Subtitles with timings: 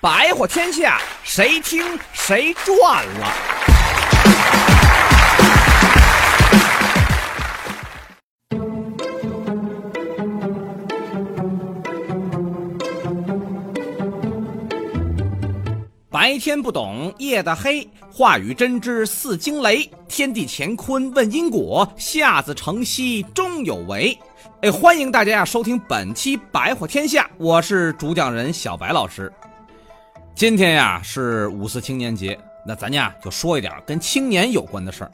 [0.00, 3.34] 白活天下，谁听谁赚了。
[16.08, 19.90] 白天不懂夜的黑，话语真知似惊雷。
[20.06, 24.16] 天地乾坤问因果，下自成蹊终有为。
[24.62, 29.32] 哎，欢迎大家呀收听本期《白话天下》，我是主讲人小白老师。
[30.38, 35.10] 今天呀是五四青年节，那咱呀就说一点跟青年有关的事儿。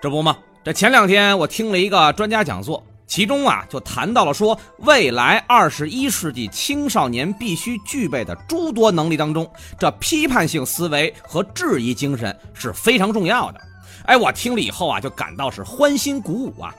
[0.00, 2.82] 这不嘛，这前两天我听了一个专家讲座。
[3.06, 9.46] 其中啊，就谈到了说，未来二十一世纪青少年必须具备的诸多能力当中，
[9.78, 13.60] 这批判性思维和质疑精神是非常重要的。
[14.06, 16.74] 哎，我听了以后啊，就感到是欢欣鼓舞啊，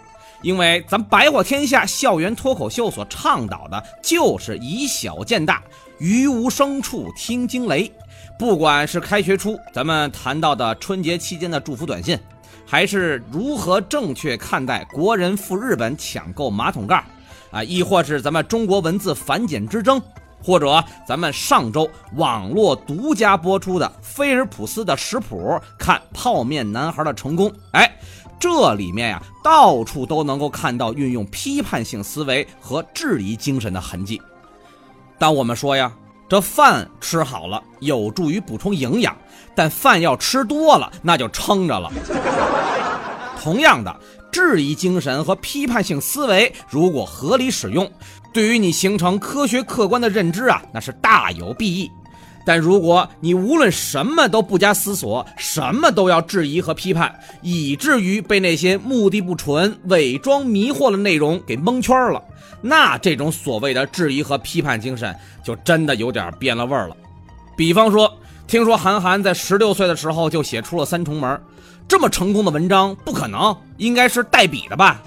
[0.47, 5.61] 因为咱白话天下校园脱口秀所倡导的就是以小见大，
[5.99, 7.91] 于无声处听惊雷。
[8.39, 12.17] 不管是开学初咱们谈到的春节期间的祝福短信。
[12.65, 17.03] 还是如何正确看待国人赴日本抢购马桶盖
[17.51, 17.61] 啊？
[17.61, 20.01] 亦或是咱们中国文字繁简之争，
[20.47, 27.51] 或者咱们上周网络独家播出的菲尔普斯的食谱，看泡面男孩的成功。
[27.73, 27.99] 哎，
[28.39, 34.21] 这里面呀，到处都能够看到运用批判性思维和质疑精神的痕迹。
[35.19, 35.91] 但我们说呀，
[36.29, 39.13] 这饭吃好了有助于补充营养。
[39.53, 41.91] 但饭要吃多了，那就撑着了。
[43.41, 43.93] 同样的，
[44.31, 47.89] 质疑精神和批判性思维，如果合理使用，
[48.37, 51.91] 对于你形成科学客观的认知啊，那是大有裨益。
[52.45, 62.21] 但如果你无论什么都不加思索，什么都要质疑和批判，以至于被那些目的不纯、伪装迷惑的内容给蒙圈了，
[62.61, 66.95] 那这种所谓的质疑和批判精神，就真的有点变了味儿了。
[67.55, 68.15] 比方说。
[68.45, 71.29] 听说韩寒在十六岁的时候就写出了《三重门》，
[71.85, 75.01] 这么成功的文章不可能，应该是代笔的吧？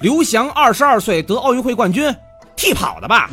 [0.00, 2.14] 刘翔二十二岁得奥运会冠军，
[2.54, 3.28] 替跑的吧？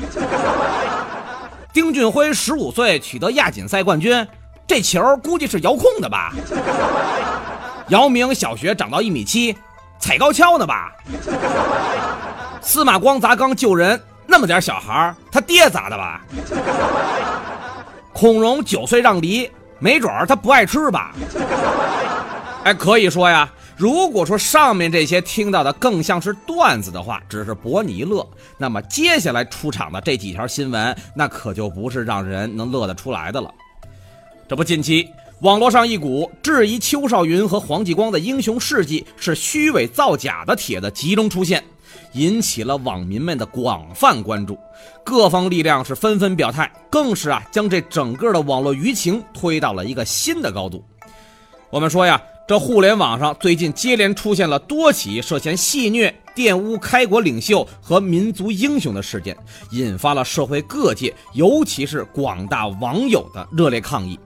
[1.72, 4.28] 丁俊晖十五岁取得亚锦赛冠军，
[4.66, 6.34] 这球估计是遥控的吧？
[7.90, 9.56] 姚明小学长到一米七，
[10.00, 10.92] 踩高跷呢吧？
[12.62, 16.22] 司马光砸缸救人，那么点小孩他爹砸的吧？
[18.12, 19.48] 孔融九岁让梨，
[19.78, 21.12] 没准儿他不爱吃吧？
[22.64, 23.48] 哎，可以说呀，
[23.78, 28.26] 如果说上面这些听到的更像是段子的话，只是博你一乐，
[28.58, 33.54] 那么接下来出场的这几条新闻，那可就不是让人能乐得出来的了。
[34.48, 35.10] 这不，近期
[35.42, 41.62] 网络上一股质疑邱少云和黄继光的英雄事迹是虚伪造假的帖子集中出现。
[42.14, 44.58] 引起了网民们的广泛关注，
[45.04, 50.84] 各方力量是纷纷表态，更是啊将这整个的网络舆情推到了一个新的高度。
[51.70, 59.36] 我们说呀，这互联网上最近接连出现了多起涉嫌戏虐、玷污开国领袖和民族英雄的事件，
[59.72, 64.20] 引发了社会各界，尤其是广大网友的热烈抗议。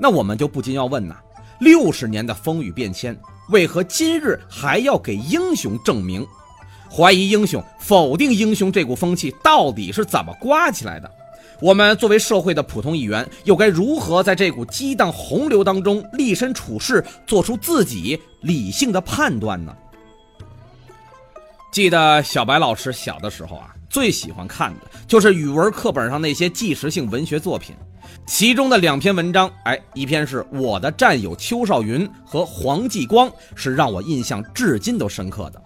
[0.00, 1.14] 那我们就不禁要问呐：
[1.60, 3.16] 六十年的风雨变迁，
[3.50, 6.26] 为何今日还要给英雄证明？
[6.90, 11.08] 怀疑英雄、否定英雄这股风气到底是怎么刮起来的？
[11.60, 19.74] 我们作为社会的普通一员，又该如何在这股激荡洪流当中立身处世，做出自己理性的判断呢？
[21.72, 27.74] 记得小白老师小的时候啊，最喜欢看的就是语文课本上那些纪实性文学作品，
[28.26, 35.60] 其中的两篇文章，哎，一篇是我的战友邱少云和黄继光，是让我印象至今都深刻的。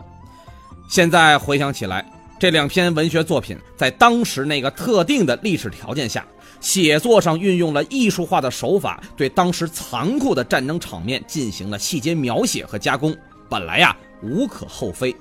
[0.89, 6.25] 现在回想起来，这两篇文学作品在当时那个特定的历史条件下，
[6.61, 13.17] 写作上运用了艺术化的手法，对当时残酷的战争场面进行了细节描写和加工，
[13.49, 15.15] 本来呀无可厚非。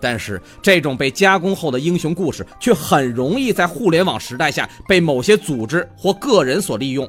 [0.00, 7.06] 但是这种被加工后的英雄故事，却很容易在互联网时代下被某些组织或个人所利用。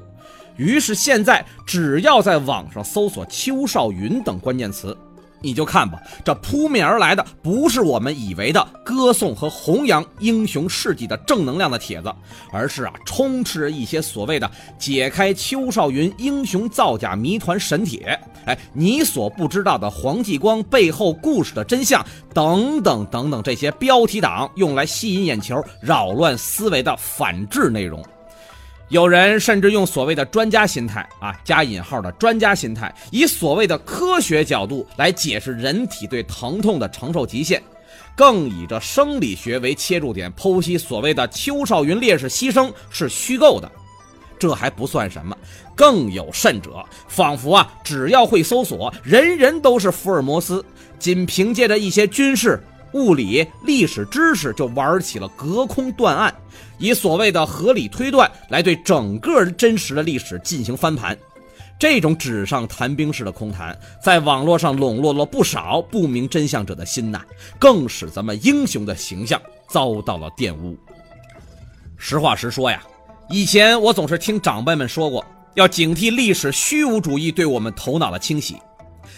[0.57, 4.97] 于是现在，只要在网上搜索“邱少云”等关键词。
[5.41, 12.11] 你就看吧，这扑面而来的不是我们以为的歌颂和弘扬英雄事迹的正能量的帖子，
[12.51, 28.03] 而是啊，充斥着一些所谓的解开邱少云英雄造假谜团神帖，哎，你所不知道的黄继光背后故事的真相等等等等，这些标题党用来吸引眼球、扰乱思维的反制内容。
[28.89, 37.61] 有人甚至用所谓的专家心态啊，加引号的专家心态，以所谓的科学角度来解释人体对疼痛的承受极限，
[38.15, 43.69] 更以这生理学为切入点，剖析所谓的邱少云烈士牺牲是虚构的。
[44.39, 45.35] 这还不算什么，
[45.75, 50.63] 更有甚者，仿佛啊，只要会搜索，人人都是福尔摩斯。
[50.99, 52.59] 仅凭借着一些军事、
[52.97, 56.33] 物理、历史知识，就玩起了隔空断案，
[56.79, 61.17] 以所谓的合理推断来对整个真实的历史进行翻盘。
[61.79, 67.21] 这种纸上谈兵式的空谈，在网络上笼络了不少不明真相者的心呐，
[67.59, 69.39] 更使咱们英雄的形象
[69.69, 70.75] 遭到了玷污。
[71.97, 72.81] 实话实说呀。
[73.29, 78.55] 以前我总是听长辈们说过，要警惕历史虚无主义对我们头脑的清洗。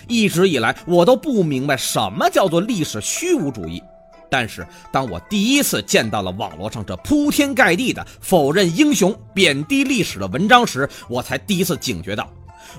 [0.08, 3.82] 一直以来，我都不明白什么叫做历史虚无主义。
[4.30, 12.32] 但是，当我第一次见到了网络上这铺天盖地的否认英雄、贬低历史的文章时，我才第一次警觉到，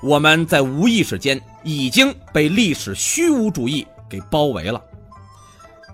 [0.02, 4.80] 我们在无意识间已经被历史虚无主义给包围了。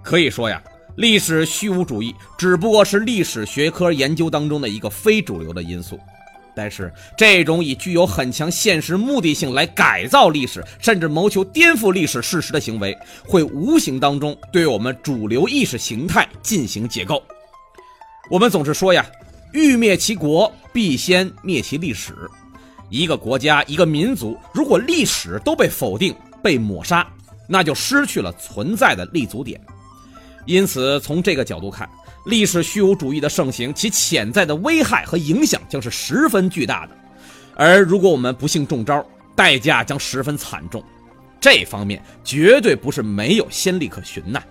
[0.02, 0.62] 可以说呀。
[0.96, 6.00] 历史虚无主义只不过是历史学科研究当中的一个非主流的因素，
[6.56, 17.22] 但是这种以具有很强现实目的性来改造历史，甚至谋求颠覆历史事实的行为，会无形当中对我们主流意识形态进行解构。
[18.30, 19.04] 我们总是说呀，
[19.52, 22.14] 欲灭其国，必先灭其历史。
[22.88, 27.06] 一个国家、一个民族，如果历史都被否定、被抹杀，
[27.46, 29.60] 那就失去了存在的立足点。
[30.46, 31.86] 因此，从这个角度看，
[32.26, 36.96] 历史虚无主义的盛行，其潜在的危害和影响将是十分巨大的。
[37.54, 39.06] 而如果我们不幸中招，
[39.36, 40.82] 代价将十分惨重。
[41.40, 44.42] 这方面绝对不是没有先例可循呐。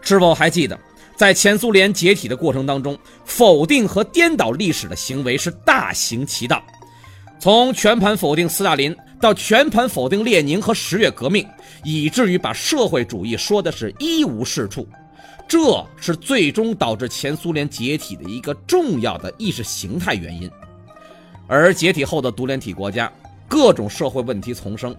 [0.00, 0.78] 是否还记得，
[1.16, 6.62] 在前苏联解体的过程当中，否定和颠倒历史的行为是大行其道。
[7.40, 11.44] 从全盘否定斯大林，到全盘否定列宁和十月革命，
[11.82, 14.86] 以至于把社会主义说的是一无是处。
[15.46, 20.50] 这是最终导致前苏联解体的一个重要的意识形态原因，
[21.46, 23.12] 而解体后的独联体国家，
[23.46, 24.96] 各种社会问题丛生，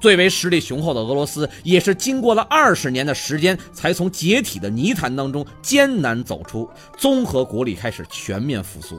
[0.00, 8.98] 最为实力雄厚的俄罗斯，也是经过了二十年的时间，才从解体的泥潭当中艰难走出，综合国力开始全面复苏。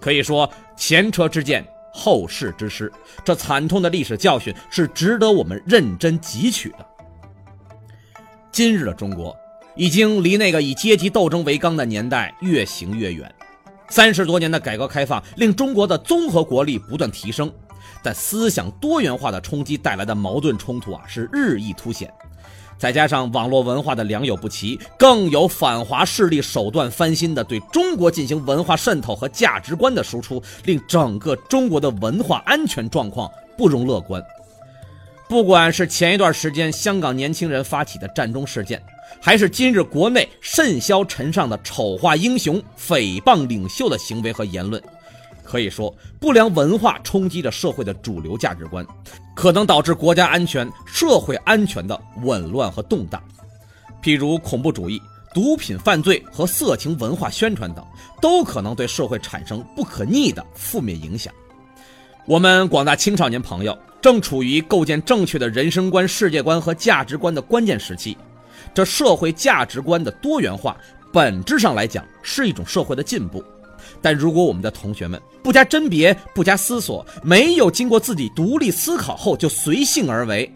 [0.00, 2.92] 可以说，前车之鉴，后事之师，
[3.24, 6.86] 这惨痛的历史教训是值得我们认真汲取的。
[8.50, 9.36] 今日的中国。
[9.78, 13.32] 已经离那个以阶级斗争为纲的年代越行越远。
[13.88, 17.50] 三十多年的改革开放令中国的综合国力不断提升，
[18.02, 22.12] 但思想多元化的冲击带来的矛盾冲突啊是日益凸显。
[22.76, 34.20] 再加上网络文化的良莠不齐，更有反华势力手段翻新的对中国进行文化渗透和价值观的输出，令整个中国的文化安全状况不容乐观。
[35.28, 38.82] 不管是前一段时间香港年轻人发起的战中事件。
[39.20, 44.82] 还是今日国内甚嚣尘上的丑化英雄、诽谤领袖的行为和言论，
[45.42, 48.86] 可以说不良文化冲击着社会的主流价值观，
[49.34, 53.22] 可能导致国家安全、社会安全的紊乱和动荡。
[54.02, 55.02] 譬如恐怖主义、
[55.34, 57.84] 毒品犯罪和色情文化宣传等，
[58.22, 61.34] 都可能对社会产生不可逆的负面影响。
[62.24, 68.16] 我们广大青少年朋友正处于构建正确的人生观、世界观和价值观的关键时期。
[68.78, 70.76] 这社会价值观的多元化，
[71.12, 73.42] 本质上来讲是一种社会的进步。
[74.00, 80.48] 但如果我们的同学们不加甄别、不加思索，没有经过自己独立思考后就随性而为，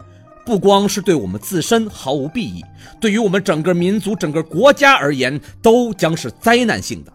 [0.45, 2.63] 不光是对我们自身毫无裨益，
[3.01, 7.11] 对于我们整个民族、整个国家而言，都将是灾难性的。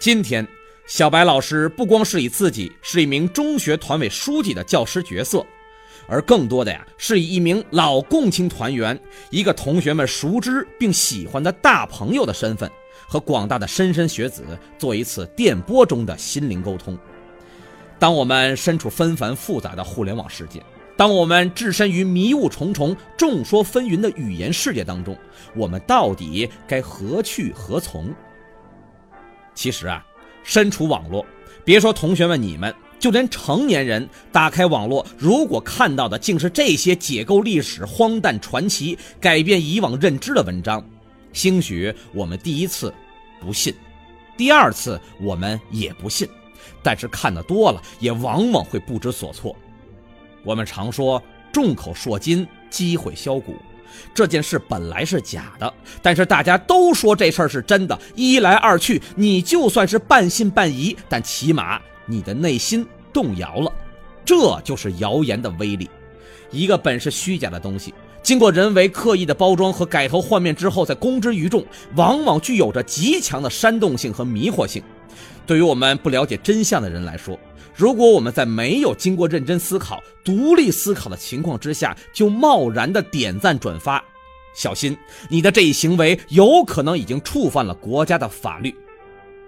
[0.00, 0.48] 今天，
[0.86, 5.44] 小白老师不光是以自己是一名中学团委书记的教师角色。
[6.06, 8.98] 而更多的呀，是以一名老共青团员、
[9.30, 12.70] 一个同学们熟知并喜欢的大朋友的身份，
[13.06, 14.44] 和广大的莘莘学子
[14.78, 16.98] 做一次电波中的心灵沟通。
[17.98, 20.62] 当我们身处纷繁复杂的互联网世界，
[20.96, 25.16] 当我们置身于迷雾重重、众说纷纭的语言世界当中，
[25.54, 28.12] 我们到底该何去何从？
[29.54, 30.04] 其实啊，
[30.42, 31.24] 身处网络，
[31.64, 32.74] 别说同学们你们。
[33.02, 40.80] 就连成年人打开网络，如果看到的竟是这些解构历史、荒诞传奇、改变以往认知的文章，
[41.32, 42.94] 兴许我们第一次
[43.40, 43.74] 不信，
[44.36, 46.28] 第二次我们也不信，
[46.80, 49.56] 但是看得多了，也往往会不知所措。
[50.44, 51.20] 我们常说
[51.52, 53.56] “众口铄金，积毁销骨”，
[54.14, 61.80] 这件事本来是假的，但是大家都说这事儿是真的，一来二去，你就算是半信半疑，但起码。
[62.06, 63.72] 你的内心动摇了，
[64.24, 65.88] 这就是谣言的威力。
[66.50, 71.64] 一个本是虚假的东西，经过人为刻意的包装和改头换面之后再公之于众，
[71.96, 74.82] 往往具有着极强的煽动性和迷惑性。
[75.46, 77.38] 对于我们不了解真相的人来说，
[77.74, 84.04] 如果我们在没有经过认真思考、独立思考的情况之下就贸然的点赞转发，
[84.54, 84.96] 小心
[85.30, 88.74] 你的这一行为有可能已经触犯了国家的法律。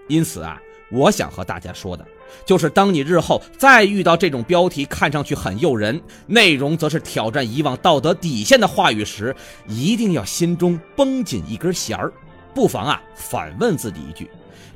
[0.09, 0.59] 因此啊，
[0.91, 2.05] 我想和大家说的。
[2.45, 9.35] 就是当你日后再遇到这种标题看上去很诱人，内容则是挑战以往道德底线的话语时，
[9.67, 12.13] 一定要心中绷紧一根弦儿，
[12.55, 14.31] 不妨啊反问自己一句：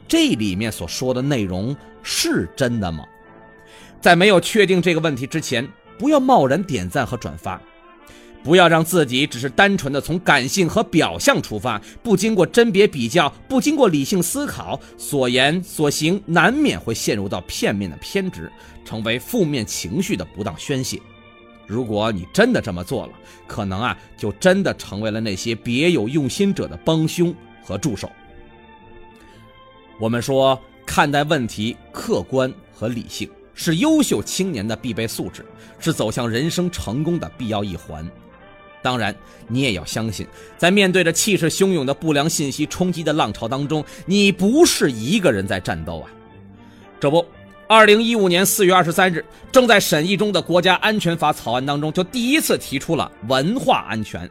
[0.06, 3.04] 这里面所说的内容是真的吗？
[4.00, 7.60] 在没有确定这个问题之前，不要贸然点赞和转发。
[8.42, 18.50] 不要让自己只是单纯的从感性和表象出发，不经过甄别比较，不经过理性思考，所言所行难免会陷入到片面的偏执，
[18.84, 20.98] 成为负面情绪的不当宣泄。
[21.66, 23.12] 如果你真的这么做了，
[23.46, 28.10] 可能啊，就真的成为了那些别有用心者的帮凶和助手。
[30.00, 35.44] 我们说，看待问题客观和理性是优秀青年的必备素质，
[35.78, 38.08] 是走向人生成功的必要一环。
[38.82, 39.14] 当然，
[39.48, 46.10] 你也要相信，在面对着气势汹涌的不良信息冲击的浪潮当中，你不是一个人在战斗啊！
[47.00, 47.24] 这不，
[47.66, 54.30] 二零一五年四月二十三日，正在审议中的国家安全法草案当中，就第一次提出了文化安全，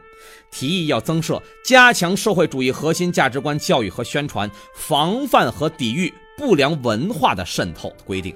[0.50, 8.34] 提议要增设加强社会主义核心价值观教育和宣传，防范和抵御不良文化的渗透规定。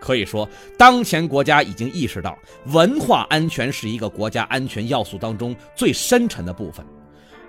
[0.00, 0.48] 可以说，
[0.78, 6.84] 当前国家已经意识到，文化安全是一个国家安全要素当中最深沉的部分。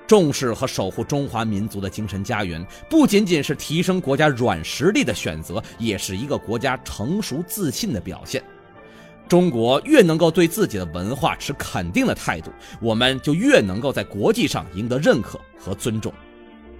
[0.08, 8.42] 重视和守护中华民族的精神家园，不仅仅是提升国家软实力的选择，也是一个国家成熟自信的表现。
[9.28, 12.50] 中国越能够对自己的文化持肯定的态度，
[12.80, 16.14] 我们就越能够在国际上赢得认可和尊重。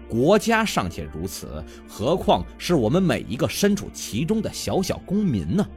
[0.10, 5.68] 国家尚且如此，何况是我们每一个身处其中的小小公民呢？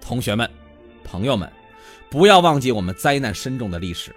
[0.00, 0.50] 同学们、
[1.04, 1.50] 朋友们，
[2.10, 4.14] 不要忘记我们灾难深重的历史，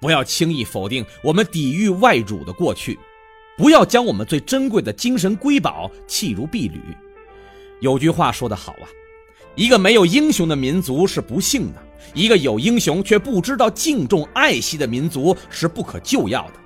[0.00, 2.96] 不要轻易否定我们抵御外辱的过去，
[3.56, 6.80] 不要将我们最珍贵的精神瑰宝弃如敝履。
[7.80, 8.86] 有句话说得好啊，
[9.56, 11.82] 一个没有英雄的民族是不幸的，
[12.14, 16.61] 一个有英雄却不知道敬重爱惜的民族是不可救药的。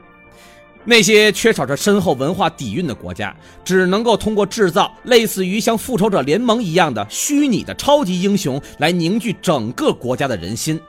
[0.88, 10.80] 那些缺少着深厚文化底蕴的国家，只能够通过制造类似于像复仇者联盟一样的虚拟的超级英雄来凝聚整个国家的人心。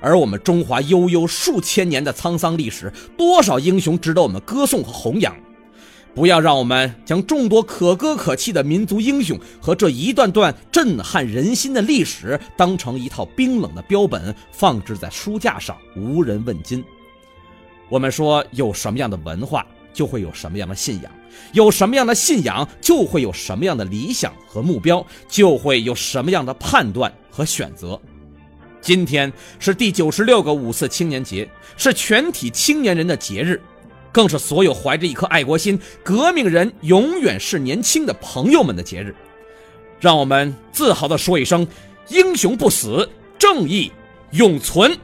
[0.00, 5.34] 而我们中华悠悠数千年的沧桑历史，多少英雄值得我们歌颂和弘扬。
[6.14, 16.84] 不要让我们将众多可歌可泣的民族英雄和这一段段震撼人心的历史，当成一套冰冷的标本，放置在书架上，无人问津。
[17.92, 21.12] 我们说，有什么样的文化，就会有什么样的信仰；
[21.52, 28.00] 有什么样的信仰，就会有什么样的理想和目标，就会有什么样的判断和选择。
[28.80, 31.46] 今天是第九十六个五四青年节，
[31.76, 33.60] 是全体青年人的节日，
[34.10, 39.14] 更是所有怀着一颗爱国心、革命人永远是年轻的朋友们的节日。
[40.00, 41.68] 让我们自豪地说一声：
[42.08, 43.06] 英雄不死，
[43.38, 43.92] 正义
[44.30, 44.98] 永存。